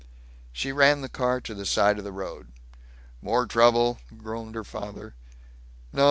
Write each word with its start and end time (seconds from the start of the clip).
She 0.51 0.71
ran 0.71 1.01
the 1.01 1.09
car 1.09 1.39
to 1.41 1.53
the 1.53 1.63
side 1.63 1.99
of 1.99 2.03
the 2.03 2.11
road. 2.11 2.51
"More 3.21 3.45
trouble?" 3.45 3.99
groaned 4.17 4.55
her 4.55 4.63
father. 4.63 5.13
"No. 5.93 5.99